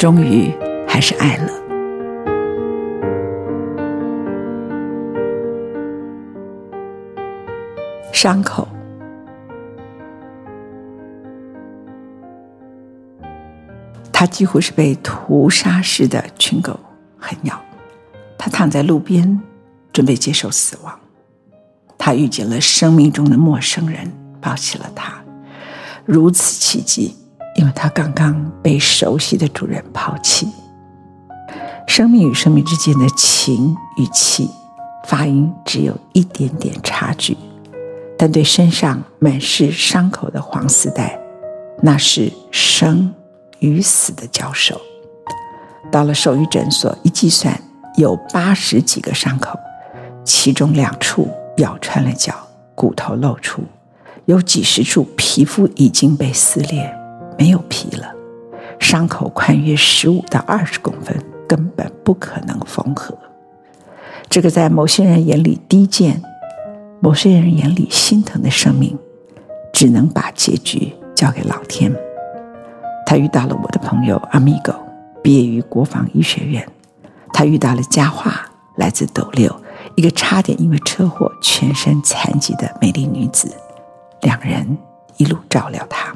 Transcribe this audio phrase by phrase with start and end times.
[0.00, 0.50] 终于
[0.88, 1.52] 还是爱了。
[8.10, 8.66] 伤口，
[14.10, 16.80] 他几乎是被屠杀式的群狗
[17.18, 17.60] 狠咬。
[18.38, 19.38] 他躺在路边，
[19.92, 20.98] 准备接受死亡。
[21.98, 25.22] 他遇见了生命中的陌生人，抱起了他，
[26.06, 27.19] 如此奇迹。
[27.60, 30.48] 因为他刚刚被熟悉的主人抛弃，
[31.86, 34.48] 生命与生命之间的情与气，
[35.04, 37.36] 发音只有一点点差距，
[38.16, 41.20] 但对身上满是伤口的黄丝带，
[41.82, 43.12] 那是生
[43.58, 44.80] 与死的交手。
[45.92, 47.54] 到了兽医诊所，一计算
[47.98, 49.58] 有八十几个伤口，
[50.24, 51.28] 其中两处
[51.58, 52.34] 咬穿了脚，
[52.74, 53.62] 骨头露出，
[54.24, 56.96] 有几十处皮肤已经被撕裂。
[57.40, 58.14] 没有皮了，
[58.78, 61.16] 伤口宽约十五到二十公分，
[61.48, 63.16] 根本不可能缝合。
[64.28, 66.22] 这个在某些人眼里低贱、
[67.00, 68.94] 某些人眼里心疼的生命，
[69.72, 71.90] 只能把结局交给老天。
[73.06, 74.74] 他遇到了我的朋友阿米狗，
[75.22, 76.68] 毕业于国防医学院。
[77.32, 78.44] 他遇到了佳话，
[78.76, 79.50] 来自斗六，
[79.94, 83.50] 一个差点因为车祸全身残疾的美丽女子。
[84.20, 84.76] 两人
[85.16, 86.14] 一路照料他。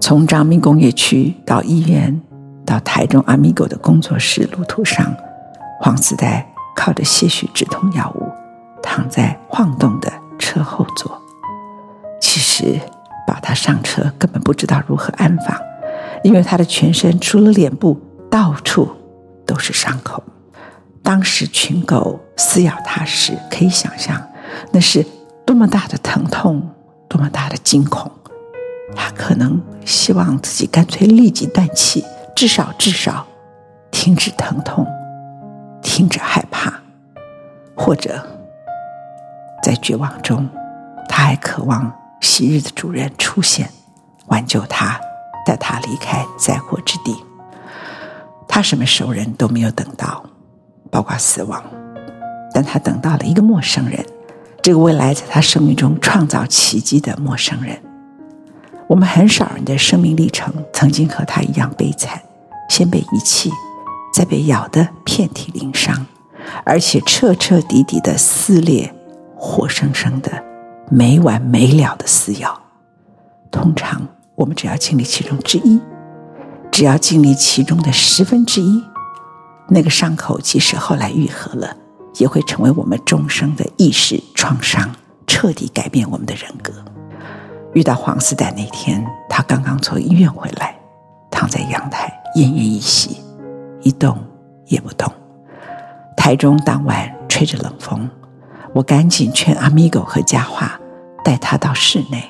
[0.00, 2.20] 从彰明工业区到医院，
[2.64, 5.14] 到台中阿米狗的工作室，路途上，
[5.80, 8.28] 黄丝带靠着些许止痛药物，
[8.82, 11.20] 躺在晃动的车后座。
[12.20, 12.80] 其实，
[13.26, 15.56] 把他上车根本不知道如何安放，
[16.22, 17.98] 因为他的全身除了脸部，
[18.30, 18.88] 到处
[19.46, 20.22] 都是伤口。
[21.02, 24.20] 当时群狗撕咬他时，可以想象
[24.70, 25.04] 那是
[25.46, 26.70] 多么大的疼痛，
[27.08, 28.10] 多么大的惊恐。
[28.94, 33.26] 他可能希望自己干脆立即断气，至少至少
[33.90, 34.86] 停止疼痛，
[35.82, 36.72] 停止害怕，
[37.76, 38.24] 或者
[39.62, 40.48] 在绝望中，
[41.08, 43.70] 他还渴望昔日的主人出现，
[44.26, 45.00] 挽救他，
[45.46, 47.16] 带他离开灾祸之地。
[48.48, 50.24] 他什么熟人都没有等到，
[50.90, 51.62] 包括死亡，
[52.52, 54.04] 但他等到了一个陌生人，
[54.62, 57.80] 这个未来在他生命中创造奇迹的陌生人。
[58.90, 62.20] 我们很少人的生命历程曾经和他一样悲惨，
[62.68, 63.48] 先被遗弃，
[64.12, 66.08] 再被咬得遍体鳞伤，
[66.64, 68.92] 而且彻彻底底的撕裂，
[69.36, 70.42] 活生生的
[70.90, 72.60] 没完没了的撕咬。
[73.52, 75.80] 通常我们只要经历其中之一，
[76.72, 78.82] 只要经历其中的十分之一，
[79.68, 81.76] 那个伤口即使后来愈合了，
[82.16, 84.96] 也会成为我们终生的意识创伤，
[85.28, 86.72] 彻底改变我们的人格。
[87.72, 90.74] 遇到黄丝带那天，他刚刚从医院回来，
[91.30, 93.22] 躺在阳台奄奄一息，
[93.82, 94.18] 一动
[94.66, 95.10] 也不动。
[96.16, 98.10] 台中当晚吹着冷风，
[98.74, 100.80] 我赶紧劝阿米狗和佳话
[101.24, 102.22] 带他到室内。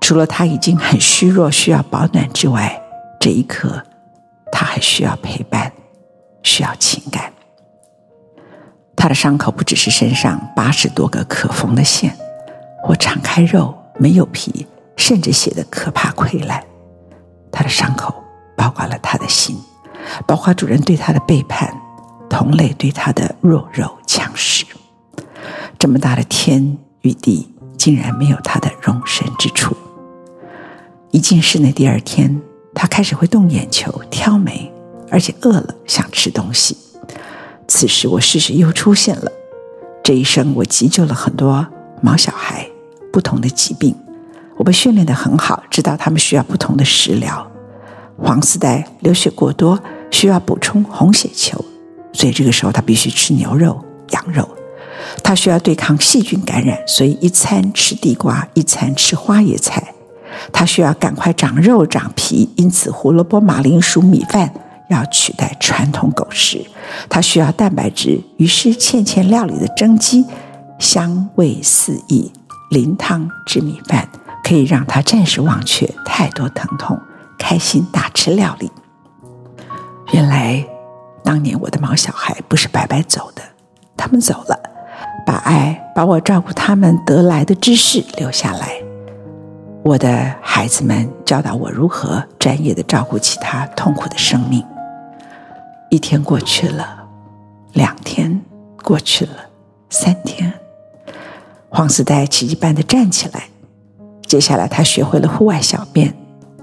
[0.00, 2.80] 除了他已经很虚弱，需要保暖之外，
[3.18, 3.82] 这一刻
[4.52, 5.72] 他还需要陪伴，
[6.44, 7.32] 需要情感。
[8.94, 12.16] 他的伤口不只是身上八十多个可缝的线，
[12.86, 13.74] 我敞开肉。
[14.00, 14.64] 没有皮，
[14.98, 16.62] 甚至写的可怕溃烂。
[17.50, 18.14] 他的伤口
[18.54, 19.56] 包括了他的心，
[20.26, 21.74] 包括主人对他的背叛，
[22.28, 24.66] 同类对他的弱肉强食。
[25.78, 27.48] 这么大的天与地，
[27.78, 29.74] 竟然没有他的容身之处。
[31.10, 32.42] 一进室内，第二天
[32.74, 34.70] 他开始会动眼球、挑眉，
[35.10, 36.76] 而且饿了想吃东西。
[37.66, 39.30] 此时我事实又出现了，
[40.02, 41.66] 这一生，我急救了很多
[42.02, 42.68] 毛小孩，
[43.12, 43.94] 不同的疾病，
[44.58, 47.50] 我被训练得很好，知道他们需要不同的食疗。
[48.20, 51.64] 黄丝带流血过多，需要补充红血球，
[52.12, 54.46] 所以这个时候他必须吃牛肉、羊肉。
[55.22, 59.94] 他需要对抗细菌感染，所以一餐吃地瓜，一餐吃花椰菜。
[60.52, 64.52] 他需要赶快长肉长皮，因此胡萝卜、马铃薯、米饭
[64.90, 66.66] 要取代传统狗食。
[67.08, 70.24] 他需要蛋白质，于是茜茜料理的蒸鸡
[70.80, 72.32] 香味四溢，
[72.70, 74.08] 淋汤制米饭
[74.48, 76.98] 可以让他暂时忘却太多疼痛，
[77.38, 78.72] 开心大吃料理。
[80.14, 80.64] 原来
[81.22, 83.42] 当年我的毛小孩不是白白走的，
[83.94, 84.58] 他们走了，
[85.26, 88.72] 把爱把我照顾他们得来的知识留下来。
[89.84, 94.64] 我的孩子们教导我如何专业的照顾其他痛苦的生命。
[95.90, 97.06] 一天过去了，
[97.74, 98.40] 两天
[98.82, 99.50] 过去了，
[99.90, 100.50] 三天，
[101.68, 103.44] 黄丝带奇迹般的站起来。
[104.28, 106.14] 接下来，他学会了户外小便，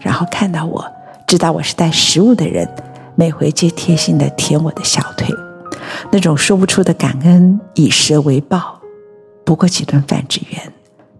[0.00, 0.82] 然后看到我，
[1.26, 2.66] 知道我是带食物的人，
[3.16, 5.28] 每回皆贴心地舔我的小腿，
[6.10, 8.80] 那种说不出的感恩，以舌为报。
[9.44, 10.72] 不过几顿饭之缘，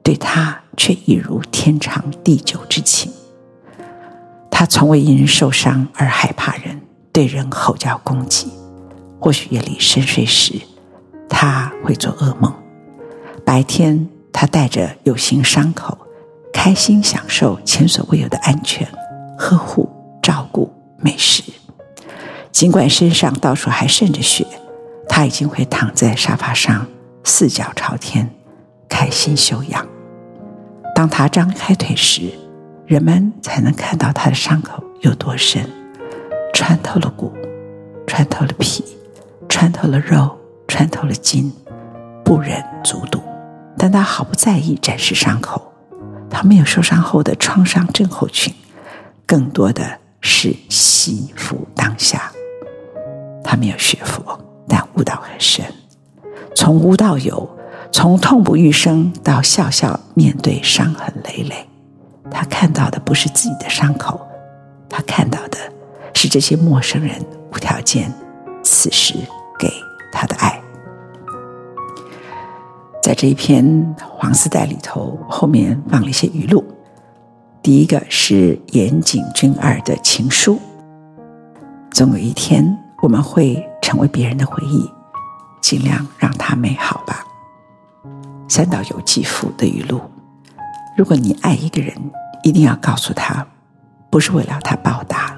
[0.03, 0.61] 对他。
[0.81, 3.11] 却已如天长地久之情。
[4.49, 6.81] 他从未因受伤而害怕人，
[7.11, 8.53] 对人吼叫攻击。
[9.19, 10.55] 或许夜里深睡时，
[11.29, 12.53] 他会做噩梦；
[13.45, 15.99] 白天，他带着有形伤口，
[16.61, 18.85] 开心享受前所未有的安全、
[19.39, 19.89] 呵护、
[20.21, 21.41] 照顾、美食。
[22.51, 24.45] 尽管身上到处还渗着血，
[25.09, 26.85] 他已经会躺在沙发上，
[27.23, 28.29] 四脚朝天，
[28.89, 29.87] 开心休养。
[30.97, 32.23] 当他张开腿时，
[32.87, 35.65] 人们才能看到他的伤口有多深，
[36.53, 37.33] 穿透了骨，
[38.05, 38.85] 穿透了皮，
[39.49, 41.53] 穿透了肉，穿透了筋，
[42.25, 43.23] 不忍卒睹。
[43.79, 45.73] 但他毫不在意展示伤口，
[46.31, 48.55] 他没有受伤后的创伤症候群，
[49.27, 52.31] 更多的是惜福当下。
[53.43, 54.39] 他没有学佛，
[54.69, 55.65] 但悟道很深，
[56.55, 57.49] 从无到有。
[57.91, 61.67] 从痛不欲生到笑笑面对伤痕累累，
[62.31, 64.21] 他看到的不是自己的伤口，
[64.91, 65.57] 他看到的
[66.13, 68.13] 是这些陌生人无条件
[68.63, 69.15] 此时
[69.59, 69.73] 给
[70.13, 70.58] 他的爱。
[73.09, 76.63] 在这一篇黄丝带里头，后面放了一些语录。
[77.63, 80.61] 第一个是岩井俊二的情书：
[81.91, 84.87] 总有一天我们会成为别人的回忆，
[85.63, 87.25] 尽量让它美好吧。
[88.47, 90.03] 三岛由纪夫的语录：
[90.95, 91.95] 如果你爱一个人，
[92.43, 93.47] 一定要告诉他，
[94.11, 95.35] 不是为了他报答，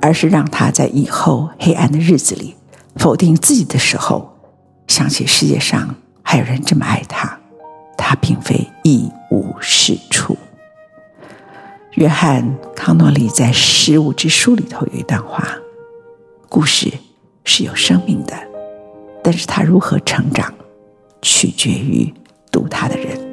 [0.00, 2.56] 而是让他在以后黑暗的日子里
[2.96, 4.32] 否定自己的时候，
[4.86, 5.94] 想起世界上
[6.30, 7.40] 还有人这么爱他，
[7.96, 10.36] 他并非一无是处。
[11.92, 15.56] 约翰康诺利在《失物之书》里头有一段话：
[16.50, 16.92] 故事
[17.44, 18.36] 是有生命的，
[19.24, 20.52] 但是他如何成长，
[21.22, 22.12] 取决于
[22.52, 23.27] 读他的人。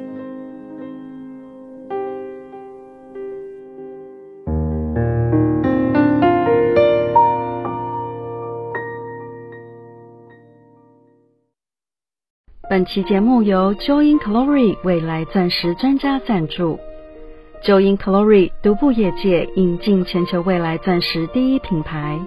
[12.76, 16.78] 本期节目由 Joy in Glory 未来钻石专家赞助。
[17.64, 22.20] Joy in Glory 独步业界，引进全球未来钻石第一品牌。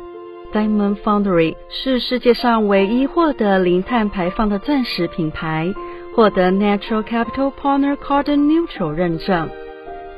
[0.52, 5.72] Diamond Foundry 是世界上唯一获得零碳排放的钻石品牌，
[6.16, 9.52] 获得 Natural Capital Partner Carbon Neutral 认证。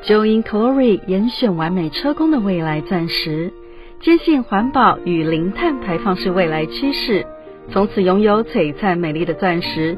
[0.06, 3.52] Joy in Glory 严选完美车工的未来钻石，
[4.00, 7.26] 坚信环保与零碳排放是未来趋势，
[7.70, 9.98] 从此拥有璀璨美丽的钻石，